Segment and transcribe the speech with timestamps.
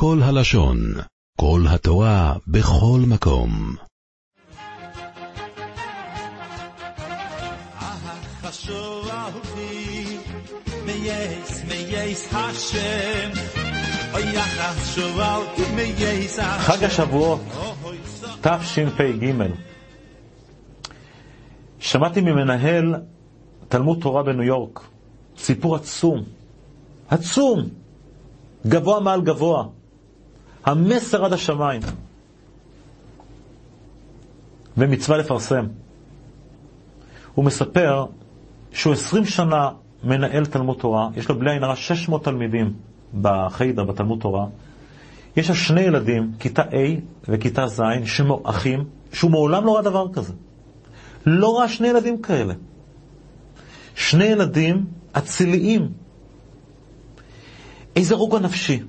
[0.00, 0.78] כל הלשון,
[1.40, 3.74] כל התורה, בכל מקום.
[8.42, 10.18] חשוב אהובי,
[10.86, 13.30] מייס, מייס השם.
[16.58, 17.40] חג השבועות,
[18.40, 19.32] תשפ"ג.
[21.78, 22.94] שמעתי ממנהל
[23.68, 24.80] תלמוד תורה בניו יורק,
[25.38, 26.24] סיפור עצום,
[27.08, 27.68] עצום,
[28.66, 29.64] גבוה מעל גבוה,
[30.68, 31.80] המסר עד השמיים,
[34.76, 35.66] ומצווה לפרסם.
[37.34, 38.04] הוא מספר
[38.72, 39.70] שהוא עשרים שנה
[40.04, 42.72] מנהל תלמוד תורה, יש לו בלי עין הרע 600 תלמידים
[43.20, 44.46] בחיידר, בתלמוד תורה.
[45.36, 47.82] יש לו שני ילדים, כיתה A וכיתה ז',
[48.44, 50.32] אחים, שהוא מעולם לא ראה דבר כזה.
[51.26, 52.54] לא ראה שני ילדים כאלה.
[53.94, 55.88] שני ילדים אציליים.
[57.96, 58.82] איזה רוגע נפשי.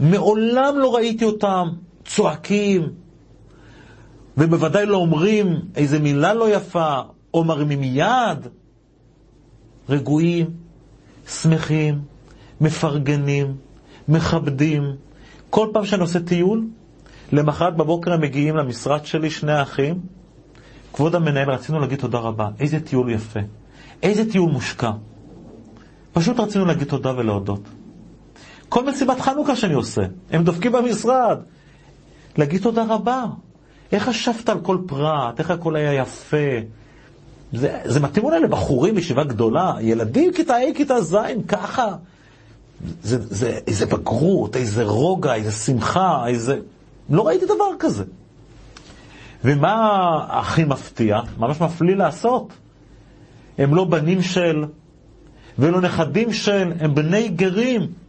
[0.00, 1.68] מעולם לא ראיתי אותם
[2.04, 2.88] צועקים,
[4.36, 7.00] ובוודאי לא אומרים איזה מילה לא יפה,
[7.34, 8.48] או מרימים יד.
[9.88, 10.46] רגועים,
[11.28, 12.00] שמחים,
[12.60, 13.56] מפרגנים,
[14.08, 14.96] מכבדים.
[15.50, 16.66] כל פעם שאני עושה טיול,
[17.32, 20.00] למחרת בבוקר הם מגיעים למשרד שלי, שני האחים.
[20.92, 22.48] כבוד המנהל, רצינו להגיד תודה רבה.
[22.60, 23.40] איזה טיול יפה.
[24.02, 24.90] איזה טיול מושקע.
[26.12, 27.60] פשוט רצינו להגיד תודה ולהודות.
[28.72, 31.38] כל מסיבת חנוכה שאני עושה, הם דופקים במשרד.
[32.38, 33.24] להגיד תודה רבה.
[33.92, 36.36] איך חשבת על כל פרט, איך הכל היה יפה.
[37.52, 41.16] זה, זה מתאים אולי לבחורים בישיבה גדולה, ילדים כיתה A, כיתה ז',
[41.48, 41.96] ככה.
[43.02, 46.58] זה, זה איזה בגרות, איזה רוגע, איזה שמחה, איזה...
[47.10, 48.04] לא ראיתי דבר כזה.
[49.44, 51.20] ומה הכי מפתיע?
[51.38, 52.52] ממש מפליא לעשות.
[53.58, 54.64] הם לא בנים של,
[55.58, 58.01] ולא נכדים של, הם בני גרים.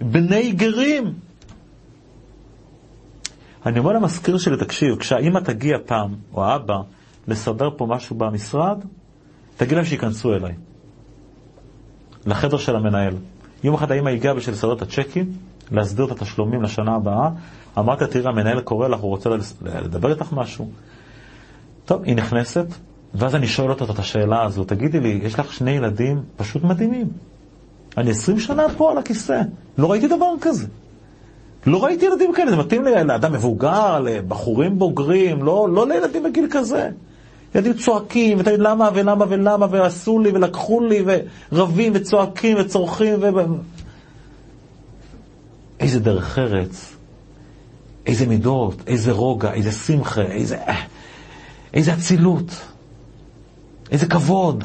[0.00, 1.14] בני גרים.
[3.66, 6.78] אני אומר למזכיר שלי, תקשיב, כשהאימא תגיע פעם, או האבא,
[7.28, 8.78] לסדר פה משהו במשרד,
[9.56, 10.54] תגיד להם שייכנסו אליי,
[12.26, 13.14] לחדר של המנהל.
[13.64, 15.32] יום אחד האמא הגיעה בשביל לסדר את הצ'קים,
[15.70, 17.30] להסדיר את התשלומים לשנה הבאה.
[17.78, 19.30] אמרתי לה, תראי, המנהל קורא לך, הוא רוצה
[19.62, 20.70] לדבר איתך משהו.
[21.84, 22.66] טוב, היא נכנסת,
[23.14, 27.08] ואז אני שואל אותה את השאלה הזו, תגידי לי, יש לך שני ילדים פשוט מדהימים.
[27.96, 29.40] אני עשרים שנה פה על הכיסא,
[29.78, 30.66] לא ראיתי דבר כזה.
[31.66, 36.90] לא ראיתי ילדים כאלה, זה מתאים לאדם מבוגר, לבחורים בוגרים, לא, לא לילדים בגיל כזה.
[37.54, 41.04] ילדים צועקים, ותגיד למה ולמה ולמה, ועשו לי ולקחו לי,
[41.52, 43.26] ורבים וצועקים וצורכים, ו...
[45.80, 46.92] איזה דרך ארץ,
[48.06, 50.58] איזה מידות, איזה רוגע, איזה שמחה, איזה...
[51.74, 52.50] איזה אצילות,
[53.90, 54.64] איזה כבוד.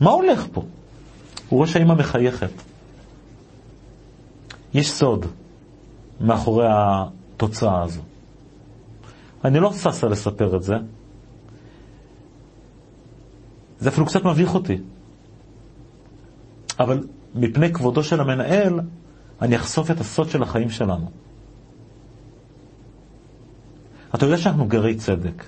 [0.00, 0.62] מה הולך פה?
[1.48, 2.50] הוא רואה שהאימא מחייכת.
[4.74, 5.26] יש סוד
[6.20, 8.00] מאחורי התוצאה הזו.
[9.44, 10.74] אני לא ששה לספר את זה,
[13.78, 14.78] זה אפילו קצת מביך אותי.
[16.80, 18.80] אבל מפני כבודו של המנהל,
[19.42, 21.10] אני אחשוף את הסוד של החיים שלנו.
[24.14, 25.44] אתה יודע שאנחנו גרי צדק.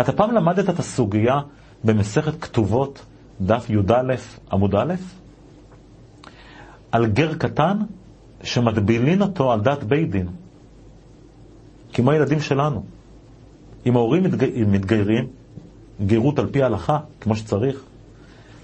[0.00, 1.40] אתה פעם למדת את הסוגיה
[1.84, 3.04] במסכת כתובות,
[3.40, 4.14] דף י"א,
[4.52, 4.94] עמוד א',
[6.92, 7.78] על גר קטן
[8.42, 10.26] שמטבילין אותו על דת בית דין,
[11.92, 12.84] כמו הילדים שלנו.
[13.86, 14.22] אם ההורים
[14.66, 15.26] מתגיירים,
[16.06, 17.82] גרות על פי ההלכה, כמו שצריך,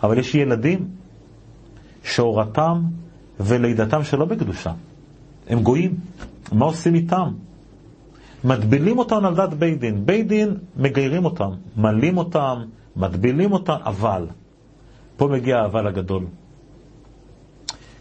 [0.03, 0.89] אבל יש ילדים
[2.05, 2.83] שהורתם
[3.41, 4.73] ולידתם שלא בקדושה.
[5.49, 5.95] הם גויים.
[6.53, 7.29] מה עושים איתם?
[8.45, 10.07] מטבילים אותם על דת בית דין.
[10.07, 12.59] בית דין מגיירים אותם, מלים אותם,
[12.97, 14.27] מטבילים אותם, אבל.
[15.19, 16.27] פה מגיע האבל הגדול.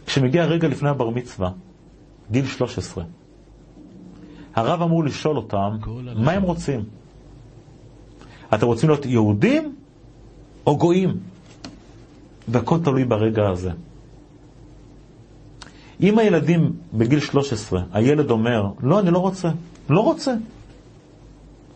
[0.05, 1.51] כשמגיע הרגע לפני הבר מצווה,
[2.31, 3.03] גיל 13,
[4.55, 5.77] הרב אמור לשאול אותם
[6.15, 6.83] מה הם רוצים.
[8.53, 9.75] אתם רוצים להיות יהודים
[10.67, 11.17] או גויים?
[12.47, 13.71] והכל תלוי ברגע הזה.
[16.01, 19.49] אם הילדים בגיל 13, הילד אומר, לא, אני לא רוצה,
[19.89, 20.33] לא רוצה,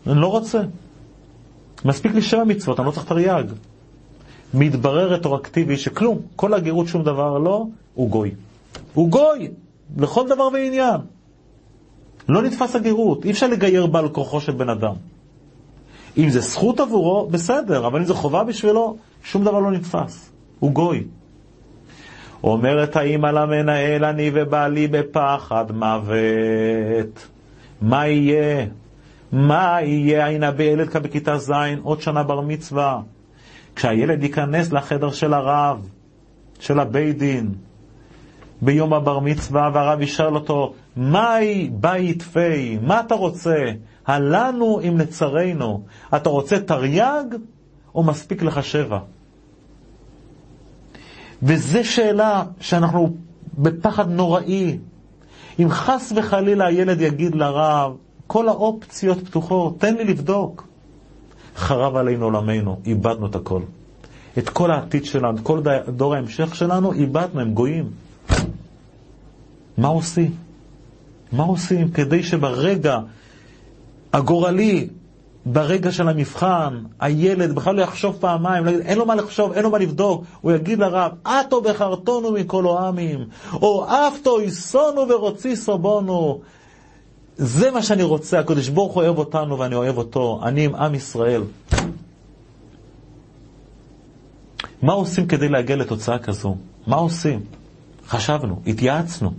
[0.06, 0.62] אני לא רוצה.
[1.84, 3.71] מספיק לי שבע מצוות, אני לא צריך תרי"ג.
[4.54, 8.30] מתברר רטרואקטיבי שכלום, כל הגירות שום דבר לא, הוא גוי.
[8.94, 9.48] הוא גוי,
[9.96, 11.00] לכל דבר ועניין.
[12.28, 14.94] לא נתפס הגירות, אי אפשר לגייר בעל כוחו של בן אדם.
[16.18, 20.30] אם זה זכות עבורו, בסדר, אבל אם זה חובה בשבילו, שום דבר לא נתפס.
[20.58, 21.04] הוא גוי.
[22.44, 27.28] אומרת האמא למנהל, אני ובעלי בפחד מוות.
[27.80, 28.66] מה יהיה?
[29.32, 30.26] מה יהיה?
[30.26, 31.52] הנה ילד כאן בכיתה ז',
[31.82, 33.00] עוד שנה בר מצווה.
[33.76, 35.88] כשהילד ייכנס לחדר של הרב,
[36.60, 37.54] של הבית דין,
[38.62, 42.78] ביום הבר מצווה, והרב ישאל אותו, מהי בית פי?
[42.82, 43.64] מה אתה רוצה?
[44.06, 45.82] הלנו אם נצרינו.
[46.16, 47.24] אתה רוצה תרי"ג
[47.94, 48.98] או מספיק לך שבע?
[51.42, 53.16] וזו שאלה שאנחנו
[53.58, 54.78] בפחד נוראי.
[55.58, 57.96] אם חס וחלילה הילד יגיד לרב,
[58.26, 60.71] כל האופציות פתוחות, תן לי לבדוק.
[61.56, 63.60] חרב עלינו עולמנו, איבדנו את הכל.
[64.38, 67.90] את כל העתיד שלנו, את כל דור ההמשך שלנו, איבדנו, הם גויים.
[69.78, 70.34] מה עושים?
[71.32, 72.98] מה עושים כדי שברגע
[74.12, 74.88] הגורלי,
[75.46, 79.78] ברגע של המבחן, הילד בכלל לא יחשוב פעמיים, אין לו מה לחשוב, אין לו מה
[79.78, 86.40] לבדוק, הוא יגיד לרב, עטו בחרטונו מכל העמים, או עפתו יסונו ורוצי סובונו.
[87.36, 90.94] זה מה שאני רוצה, הקדוש ברוך הוא אוהב אותנו ואני אוהב אותו, אני עם עם
[90.94, 91.42] ישראל.
[94.82, 96.56] מה עושים כדי להגיע לתוצאה כזו?
[96.86, 97.40] מה עושים?
[98.06, 99.32] חשבנו, התייעצנו.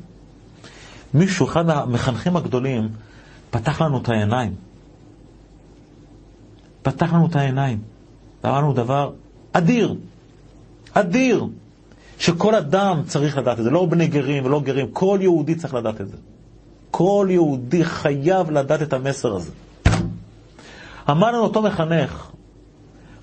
[1.13, 2.89] מישהו, אחד המחנכים הגדולים,
[3.49, 4.55] פתח לנו את העיניים.
[6.81, 7.79] פתח לנו את העיניים.
[8.43, 9.11] ואמר לנו דבר
[9.51, 9.95] אדיר,
[10.93, 11.45] אדיר,
[12.19, 16.01] שכל אדם צריך לדעת את זה, לא בני גרים ולא גרים, כל יהודי צריך לדעת
[16.01, 16.17] את זה.
[16.95, 19.51] כל יהודי חייב לדעת את המסר הזה.
[21.09, 22.31] אמר לנו אותו מחנך,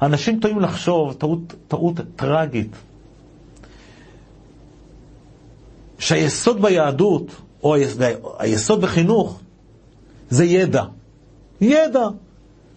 [0.02, 2.76] אנשים טועים לחשוב, טעות, טעות טרגית,
[5.98, 7.26] שהיסוד ביהדות,
[7.62, 7.74] או
[8.38, 9.40] היסוד בחינוך,
[10.30, 10.84] זה ידע.
[11.60, 12.08] ידע.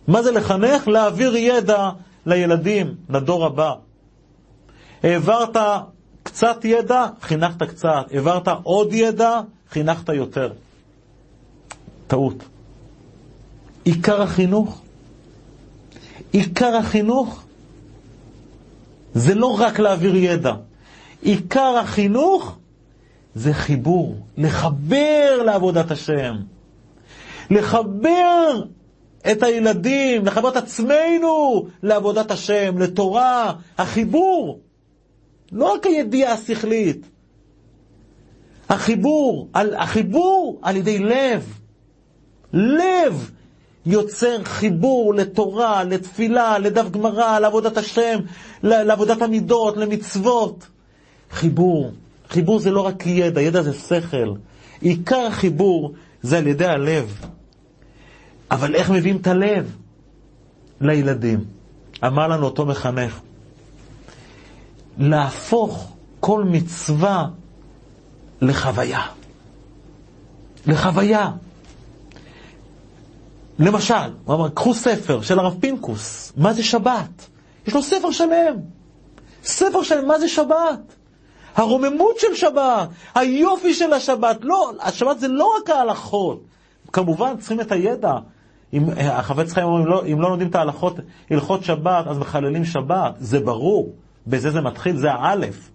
[0.08, 0.88] מה זה לחנך?
[0.88, 1.90] להעביר ידע
[2.26, 3.74] לילדים, לדור הבא.
[5.04, 5.58] העברת
[6.24, 8.06] קצת ידע, חינכת קצת.
[8.12, 10.54] העברת עוד ידע, חינכת יותר.
[12.14, 12.44] טעות.
[13.84, 14.82] עיקר החינוך,
[16.32, 17.44] עיקר החינוך
[19.14, 20.54] זה לא רק להעביר ידע.
[21.22, 22.58] עיקר החינוך
[23.36, 26.36] זה חיבור, לחבר לעבודת השם.
[27.50, 28.64] לחבר
[29.32, 34.60] את הילדים, לחבר את עצמנו לעבודת השם, לתורה, החיבור.
[35.52, 37.06] לא רק הידיעה השכלית,
[38.70, 41.63] החיבור, על, החיבור על ידי לב.
[42.54, 43.32] לב
[43.86, 48.20] יוצר חיבור לתורה, לתפילה, לדף גמרא, לעבודת השם,
[48.64, 50.68] לעבודת המידות, למצוות.
[51.32, 51.92] חיבור.
[52.30, 54.34] חיבור זה לא רק ידע, ידע זה שכל.
[54.82, 57.26] עיקר החיבור זה על ידי הלב.
[58.52, 59.76] אבל איך מביאים את הלב
[60.82, 61.44] לילדים?
[62.06, 63.20] אמר לנו אותו מחנך,
[64.98, 67.28] להפוך כל מצווה
[68.42, 69.02] לחוויה.
[70.68, 71.32] לחוויה.
[73.60, 73.94] למשל,
[74.26, 77.28] הוא אמר, קחו ספר של הרב פינקוס, מה זה שבת?
[77.68, 78.56] יש לו ספר שלם.
[79.44, 80.96] ספר שלם, מה זה שבת?
[81.56, 84.38] הרוממות של שבת, היופי של השבת.
[84.42, 86.44] לא, השבת זה לא רק ההלכות.
[86.94, 88.14] כמובן, צריכים את הידע.
[88.74, 90.96] אם החפץ חיים אומרים, לא, אם לא לומדים את ההלכות,
[91.32, 93.14] הלכות שבת, אז מחללים שבת.
[93.20, 93.94] זה ברור.
[94.28, 95.70] בזה זה מתחיל, זה האלף.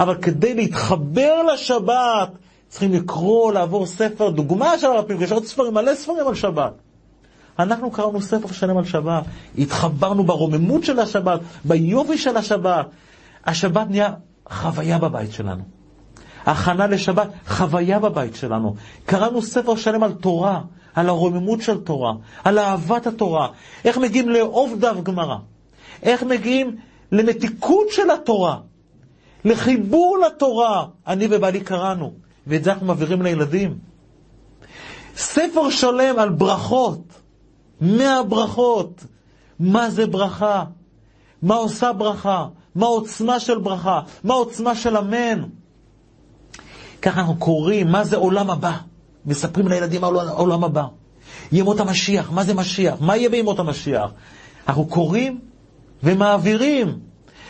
[0.00, 2.28] אבל כדי להתחבר לשבת,
[2.68, 6.72] צריכים לקרוא, לעבור ספר, דוגמה של הרב פינקוס, יש עוד ספרים, מלא ספרים על שבת.
[7.58, 9.24] אנחנו קראנו ספר שלם על שבת,
[9.58, 12.86] התחברנו ברוממות של השבת, ביופי של השבת.
[13.44, 14.10] השבת נהיה
[14.48, 15.62] חוויה בבית שלנו.
[16.46, 18.74] הכנה לשבת, חוויה בבית שלנו.
[19.06, 20.60] קראנו ספר שלם על תורה,
[20.94, 22.12] על הרוממות של תורה,
[22.44, 23.48] על אהבת התורה,
[23.84, 25.36] איך מגיעים לאהוב דף גמרא,
[26.02, 26.76] איך מגיעים
[27.12, 28.58] למתיקות של התורה,
[29.44, 30.86] לחיבור לתורה.
[31.06, 32.12] אני ובעלי קראנו,
[32.46, 33.78] ואת זה אנחנו מעבירים לילדים.
[35.16, 37.05] ספר שלם על ברכות,
[37.80, 39.04] מאה ברכות.
[39.58, 40.64] מה זה ברכה?
[41.42, 42.46] מה עושה ברכה?
[42.74, 44.00] מה העוצמה של ברכה?
[44.24, 45.42] מה העוצמה של אמן?
[47.02, 48.72] ככה אנחנו קוראים, מה זה עולם הבא?
[49.26, 50.84] מספרים לילדים על העולם הבא.
[51.52, 52.94] ימות המשיח, מה זה משיח?
[53.00, 54.10] מה יהיה בימות המשיח?
[54.68, 55.38] אנחנו קוראים
[56.02, 56.98] ומעבירים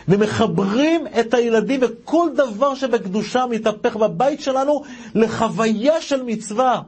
[0.09, 4.83] ומחברים את הילדים וכל דבר שבקדושה מתהפך בבית שלנו
[5.15, 6.83] לחוויה של מצווה.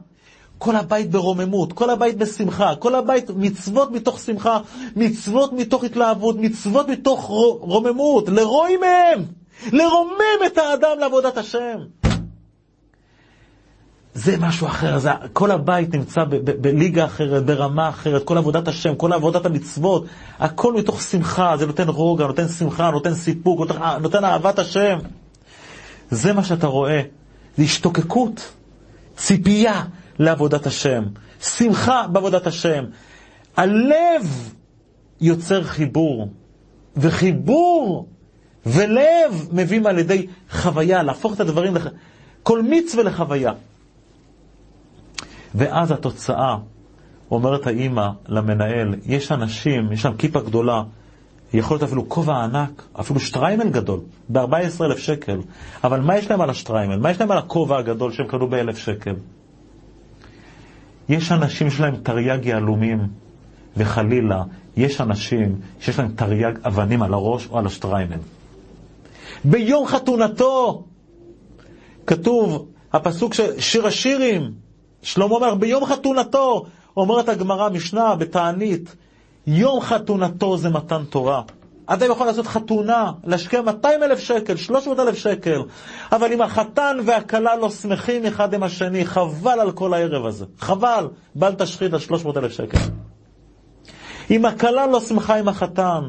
[0.59, 4.59] כל הבית ברוממות, כל הבית בשמחה, כל הבית מצוות מתוך שמחה,
[4.95, 7.25] מצוות מתוך התלהבות, מצוות מתוך
[7.59, 9.25] רוממות, לרוי מהם,
[9.71, 11.77] לרומם את האדם לעבודת השם.
[14.13, 16.21] זה משהו אחר, זה, כל הבית נמצא
[16.61, 20.05] בליגה אחרת, ברמה אחרת, כל עבודת השם, כל עבודת המצוות,
[20.39, 24.97] הכל מתוך שמחה, זה נותן רוגע, נותן שמחה, נותן סיפוק, נותן, נותן אהבת השם.
[26.11, 27.01] זה מה שאתה רואה,
[27.57, 28.51] זה השתוקקות,
[29.17, 29.83] ציפייה,
[30.19, 31.03] לעבודת השם,
[31.41, 32.85] שמחה בעבודת השם.
[33.57, 34.53] הלב
[35.21, 36.29] יוצר חיבור,
[36.97, 38.07] וחיבור
[38.65, 41.87] ולב מביאים על ידי חוויה, להפוך את הדברים לח...
[42.43, 43.53] כל מצווה לחוויה.
[45.55, 46.55] ואז התוצאה,
[47.31, 50.83] אומרת האימא למנהל, יש אנשים, יש שם כיפה גדולה,
[51.53, 53.99] יכול להיות אפילו כובע ענק, אפילו שטריימל גדול,
[54.29, 55.39] ב-14,000 שקל.
[55.83, 56.97] אבל מה יש להם על השטריימל?
[56.97, 59.13] מה יש להם על הכובע הגדול שהם קנו ב-1,000 שקל?
[61.09, 63.07] יש אנשים שיש להם תרי"ג יהלומים,
[63.77, 64.43] וחלילה,
[64.77, 68.17] יש אנשים שיש להם תרי"ג אבנים על הראש או על השטריימל.
[69.43, 70.83] ביום חתונתו,
[72.07, 74.51] כתוב, הפסוק של שיר השירים,
[75.01, 76.65] שלמה אומר, ביום חתונתו,
[76.97, 78.95] אומרת הגמרא, משנה, בתענית,
[79.47, 81.41] יום חתונתו זה מתן תורה.
[81.91, 85.61] אדם יכול לעשות חתונה, להשקיע 200 אלף שקל, 300 אלף שקל,
[86.11, 90.45] אבל אם החתן והכלה לא שמחים אחד עם השני, חבל על כל הערב הזה.
[90.59, 92.77] חבל, בל תשחית על 300 אלף שקל.
[94.31, 96.01] אם הכלה לא שמחה עם החתן,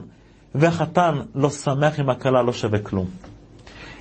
[0.55, 3.07] והחתן לא שמח עם הכלה, לא שווה כלום.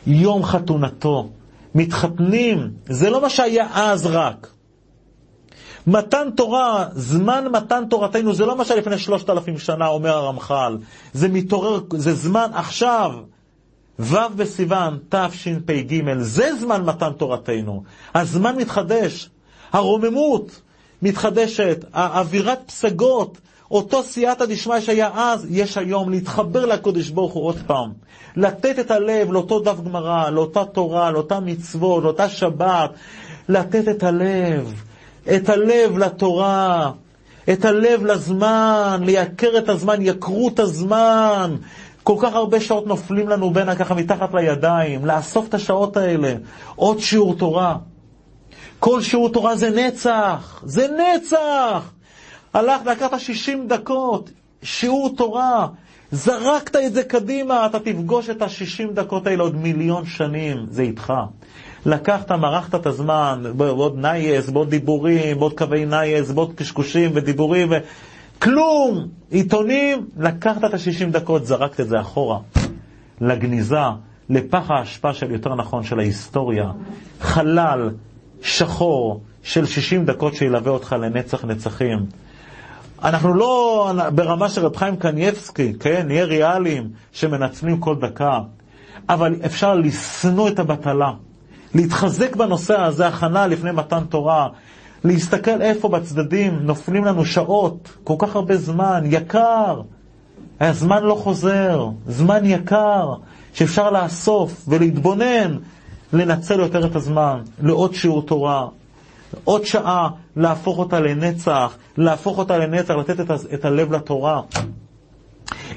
[0.08, 1.30] יום חתונתו,
[1.76, 4.48] מתחתנים, זה לא מה שהיה אז רק.
[5.90, 10.78] מתן תורה, זמן מתן תורתנו, זה לא מה שלפני שלושת אלפים שנה, אומר הרמח"ל.
[11.14, 13.12] זה מתעורר, זה זמן עכשיו.
[14.00, 17.84] ו' בסיוון תשפ"ג, זה זמן מתן תורתנו.
[18.16, 19.30] הזמן מתחדש,
[19.72, 20.62] הרוממות
[21.02, 23.38] מתחדשת, אווירת פסגות,
[23.72, 27.92] אותו סייעתא דשמיא שהיה אז, יש היום להתחבר לקודש ברוך הוא עוד פעם.
[28.36, 32.90] לתת את הלב לאותו דף גמרא, לאותה תורה, לאותה מצוות, לאותה שבת,
[33.50, 34.89] לתת את הלב.
[35.36, 36.92] את הלב לתורה,
[37.54, 41.56] את הלב לזמן, לייקר את הזמן, יקרו את הזמן.
[42.04, 46.34] כל כך הרבה שעות נופלים לנו בין ככה מתחת לידיים, לאסוף את השעות האלה.
[46.76, 47.76] עוד שיעור תורה.
[48.80, 51.92] כל שיעור תורה זה נצח, זה נצח!
[52.54, 54.30] הלך, לקחת 60 דקות,
[54.64, 55.68] שיעור תורה,
[56.12, 61.14] זרקת את זה קדימה, אתה תפגוש את ה-60 דקות האלה עוד מיליון שנים, זה איתך.
[61.86, 67.76] לקחת, מרחת את הזמן, בעוד נייעס, בעוד דיבורים, בעוד קווי נייעס, בעוד קשקושים ודיבורים, ו...
[68.42, 69.08] כלום!
[69.30, 72.40] עיתונים, לקחת את ה-60 דקות, זרקת את זה אחורה.
[73.22, 73.80] לגניזה,
[74.30, 76.72] לפח האשפה של, יותר נכון, של ההיסטוריה.
[77.22, 77.90] חלל
[78.42, 82.06] שחור של 60 דקות שילווה אותך לנצח נצחים.
[83.04, 88.40] אנחנו לא ברמה של רב חיים קנייבסקי, כן, נהיה ריאליים שמנצלים כל דקה,
[89.10, 91.12] אבל אפשר לשנוא את הבטלה.
[91.76, 94.48] להתחזק בנושא הזה, הכנה לפני מתן תורה,
[95.04, 99.82] להסתכל איפה בצדדים נופלים לנו שעות, כל כך הרבה זמן, יקר.
[100.60, 103.14] הזמן לא חוזר, זמן יקר,
[103.54, 105.58] שאפשר לאסוף ולהתבונן,
[106.14, 108.68] לנצל יותר את הזמן, לעוד שיעור תורה,
[109.44, 114.42] עוד שעה, להפוך אותה לנצח, להפוך אותה לנצח, לתת את, את הלב לתורה,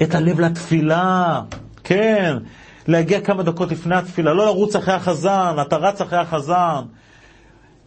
[0.02, 1.40] את הלב לתפילה,
[1.84, 2.36] כן,
[2.86, 6.82] להגיע כמה דקות לפני התפילה, לא לרוץ אחרי החזן, אתה רץ אחרי החזן.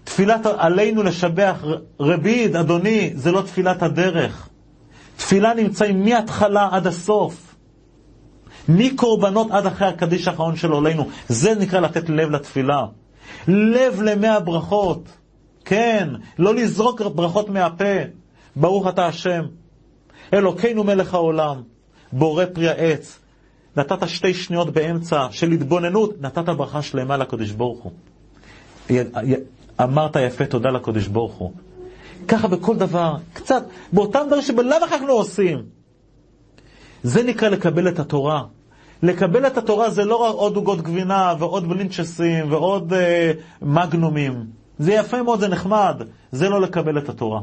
[0.04, 1.64] תפילת עלינו לשבח,
[2.00, 4.50] רביד, אדוני, זה לא תפילת הדרך.
[5.18, 7.56] תפילה נמצאים מההתחלה עד הסוף.
[8.70, 11.08] מקורבנות עד אחרי הקדיש האחרון של עולנו.
[11.30, 12.86] זה נקרא לתת לב לתפילה.
[13.48, 15.10] לב למאה ברכות.
[15.66, 16.10] כן,
[16.40, 17.96] לא לזרוק ברכות מהפה.
[18.56, 19.42] ברוך אתה השם.
[20.34, 21.62] אלוקינו מלך העולם,
[22.12, 23.20] בורא פרי העץ,
[23.78, 27.92] נתת שתי שניות באמצע של התבוננות, נתת ברכה שלמה לקדוש ברוך הוא.
[29.84, 31.52] אמרת יפה תודה לקדוש ברוך הוא.
[32.28, 33.64] ככה בכל דבר, קצת,
[33.94, 35.64] באותם דברים שבלאו הכי אנחנו עושים.
[37.04, 38.44] זה נקרא לקבל את התורה.
[39.04, 44.46] לקבל את התורה זה לא רק עוד עוגות גבינה ועוד בלינצ'סים ועוד אה, מגנומים.
[44.80, 46.02] זה יפה מאוד, זה נחמד.
[46.32, 47.42] זה לא לקבל את התורה.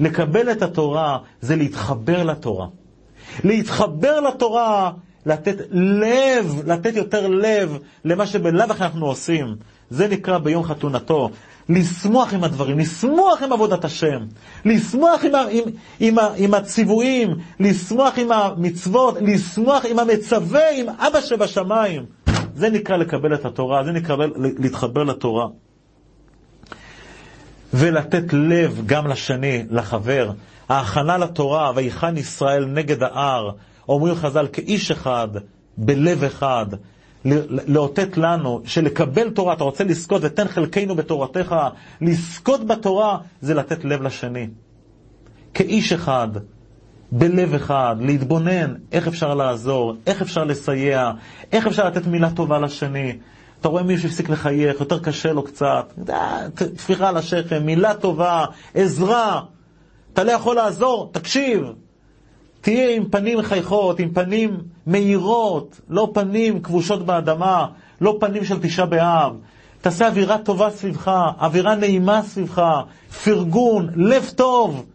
[0.00, 2.66] לקבל את התורה זה להתחבר לתורה.
[3.44, 4.90] להתחבר לתורה
[5.26, 9.56] לתת לב, לתת יותר לב למה שבלאו הכי אנחנו עושים.
[9.90, 11.30] זה נקרא ביום חתונתו.
[11.68, 14.18] לשמוח עם הדברים, לשמוח עם עבודת השם,
[14.64, 15.64] לשמוח עם, עם,
[16.00, 22.04] עם, עם הציוויים, לשמוח עם המצוות, לשמוח עם המצווה, עם אבא שבשמיים.
[22.56, 24.16] זה נקרא לקבל את התורה, זה נקרא
[24.58, 25.46] להתחבר לתורה.
[27.74, 30.30] ולתת לב גם לשני, לחבר.
[30.68, 33.50] ההכנה לתורה, ויחן ישראל נגד ההר,
[33.90, 35.28] אומרים חז"ל, כאיש אחד,
[35.76, 36.66] בלב אחד,
[37.66, 41.56] לאותת לנו שלקבל תורה, אתה רוצה לזכות ותן חלקנו בתורתך,
[42.00, 44.48] לזכות בתורה זה לתת לב לשני.
[45.54, 46.28] כאיש אחד,
[47.12, 51.10] בלב אחד, להתבונן איך אפשר לעזור, איך אפשר לסייע,
[51.52, 53.16] איך אפשר לתת מילה טובה לשני.
[53.60, 55.92] אתה רואה מישהו שהפסיק לחייך, יותר קשה לו קצת,
[56.76, 58.44] טפיחה על השכם, מילה טובה,
[58.74, 59.42] עזרה.
[60.12, 61.64] אתה לא יכול לעזור, תקשיב,
[62.60, 67.66] תהיה עם פנים מחייכות, עם פנים מאירות, לא פנים כבושות באדמה,
[68.00, 69.36] לא פנים של תשעה באב.
[69.80, 71.08] תעשה אווירה טובה סביבך,
[71.40, 72.62] אווירה נעימה סביבך,
[73.24, 74.86] פרגון, לב טוב,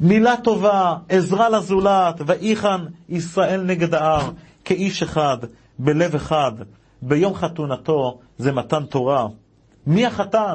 [0.00, 4.30] מילה טובה, עזרה לזולת, ויחן ישראל נגד ההר,
[4.64, 5.36] כאיש אחד,
[5.78, 6.52] בלב אחד,
[7.02, 9.26] ביום חתונתו זה מתן תורה.
[9.86, 10.54] מי החתן?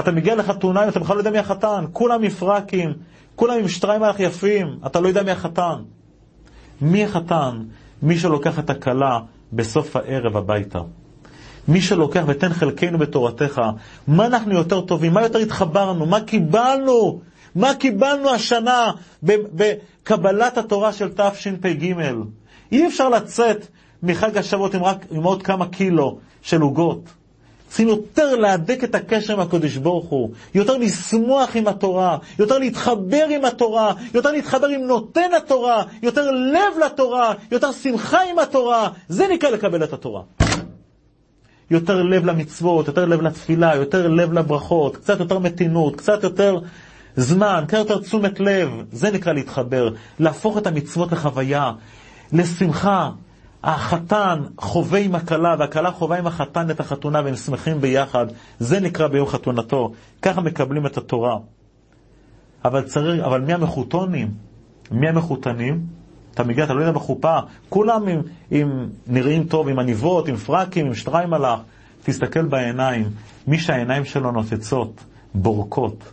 [0.00, 2.92] אתה מגיע לחתונה, אתה בכלל לא יודע מי החתן, כולם מפרקים,
[3.36, 5.82] כולם עם שטריימלך יפים, אתה לא יודע מי החתן.
[6.80, 7.62] מי החתן?
[8.02, 9.18] מי שלוקח את הכלה
[9.52, 10.78] בסוף הערב הביתה.
[11.68, 13.62] מי שלוקח ותן חלקנו בתורתך,
[14.06, 17.20] מה אנחנו יותר טובים, מה יותר התחברנו, מה קיבלנו,
[17.54, 18.90] מה קיבלנו השנה
[19.22, 21.94] בקבלת התורה של תשפ"ג.
[22.72, 23.66] אי אפשר לצאת
[24.02, 27.00] מחג השבועות עם, עם עוד כמה קילו של עוגות.
[27.70, 33.26] צריכים יותר להדק את הקשר עם הקדוש ברוך הוא, יותר לשמוח עם התורה, יותר להתחבר
[33.30, 39.28] עם התורה, יותר להתחבר עם נותן התורה, יותר לב לתורה, יותר שמחה עם התורה, זה
[39.28, 40.22] נקרא לקבל את התורה.
[41.70, 46.58] יותר לב למצוות, יותר לב לתפילה, יותר לב לברכות, קצת יותר מתינות, קצת יותר
[47.16, 51.72] זמן, קצת יותר תשומת לב, זה נקרא להתחבר, להפוך את המצוות לחוויה,
[52.32, 53.10] לשמחה,
[53.64, 58.26] החתן חווה עם הכלה, והכלה חווה עם החתן את החתונה, והם שמחים ביחד.
[58.58, 59.92] זה נקרא ביום חתונתו.
[60.22, 61.38] ככה מקבלים את התורה.
[62.64, 64.30] אבל צריך, אבל מי המחותונים?
[64.90, 65.86] מי המחותנים?
[66.34, 67.38] אתה מגיע, אתה לא יודע בחופה,
[67.68, 71.60] כולם עם, עם נראים טוב, עם עניבות, עם פרקים, עם שטריימלך.
[72.02, 73.10] תסתכל בעיניים,
[73.46, 76.12] מי שהעיניים שלו נוצצות, בורקות.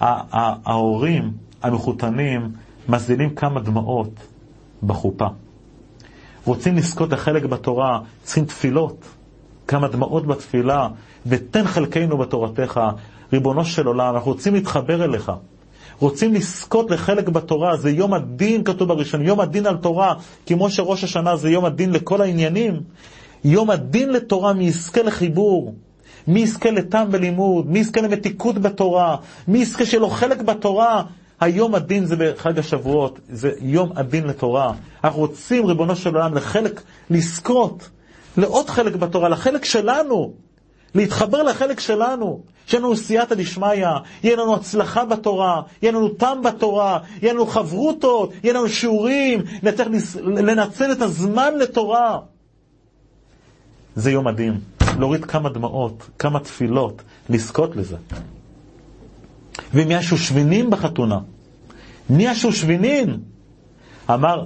[0.00, 1.32] ההורים
[1.62, 2.52] המחותנים
[2.88, 4.10] מזילים כמה דמעות
[4.82, 5.26] בחופה.
[6.50, 9.04] רוצים לזכות לחלק בתורה, צריכים תפילות,
[9.68, 10.88] כמה דמעות בתפילה,
[11.26, 12.80] ותן חלקנו בתורתך.
[13.32, 15.32] ריבונו של עולם, אנחנו רוצים להתחבר אליך.
[15.98, 20.14] רוצים לזכות לחלק בתורה, זה יום הדין, כתוב בראשון, יום הדין על תורה,
[20.46, 22.80] כמו שראש השנה זה יום הדין לכל העניינים.
[23.44, 25.74] יום הדין לתורה, מי יזכה לחיבור,
[26.26, 29.16] מי יזכה לטעם בלימוד, מי יזכה למתיקות בתורה,
[29.48, 31.02] מי יזכה שלו חלק בתורה,
[31.40, 34.72] היום הדין זה בחג השבועות, זה יום הדין לתורה.
[35.04, 37.88] אנחנו רוצים, ריבונו של עולם, לחלק, לזכות
[38.36, 40.32] לעוד חלק בתורה, לחלק שלנו,
[40.94, 43.86] להתחבר לחלק שלנו, שיהיה לנו סייעתא דשמיא,
[44.22, 49.88] יהיה לנו הצלחה בתורה, יהיה לנו טעם בתורה, יהיה לנו חברותות, יהיה לנו שיעורים, נצטרך
[50.24, 52.18] לנצל את הזמן לתורה.
[53.96, 54.60] זה יום הדין,
[54.98, 57.96] להוריד כמה דמעות, כמה תפילות, לזכות לזה.
[59.74, 61.18] ואם יש שושבינים בחתונה,
[62.10, 63.20] מי השושבינין?
[64.10, 64.44] אמר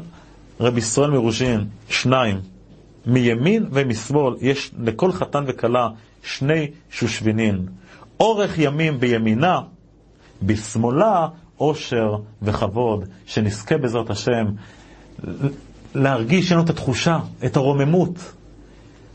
[0.60, 2.40] רבי ישראל מרושין, שניים,
[3.06, 5.88] מימין ומשמאל יש לכל חתן וכלה
[6.22, 7.66] שני שושבינין.
[8.20, 9.60] אורך ימים בימינה,
[10.42, 11.28] בשמאלה
[11.60, 14.46] אושר וכבוד, שנזכה בעזרת השם
[15.94, 18.32] להרגיש לנו את התחושה, את הרוממות.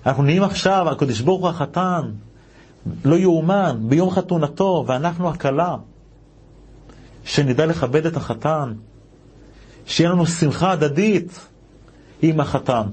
[0.06, 2.02] אנחנו נהיים עכשיו, הקדוש ברוך הוא החתן,
[3.06, 5.76] לא יאומן, ביום חתונתו, ואנחנו הכלה.
[7.26, 8.74] שנדע לכבד את החתן,
[9.86, 11.48] שיהיה לנו שמחה הדדית
[12.22, 12.84] עם החתן.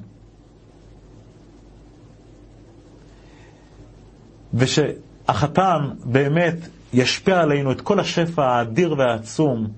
[4.54, 6.54] ושהחתן באמת
[6.92, 9.68] ישפיע עלינו את כל השפע האדיר והעצום,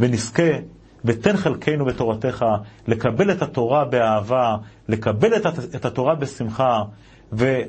[0.00, 0.52] ונזכה
[1.04, 2.44] ותן חלקנו בתורתך,
[2.86, 4.56] לקבל את התורה באהבה,
[4.88, 5.34] לקבל
[5.76, 6.82] את התורה בשמחה,
[7.32, 7.62] ו...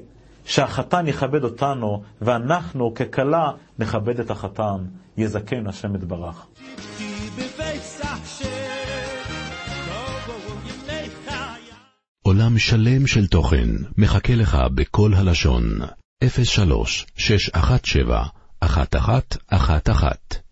[0.46, 4.86] שהחתן יכבד אותנו, ואנחנו ככלה נכבד את החתן.
[5.18, 6.46] יזכן השם יתברך.
[12.24, 15.64] עולם שלם של תוכן מחכה לך בכל הלשון,
[16.44, 18.24] 03 617
[18.64, 20.43] 1111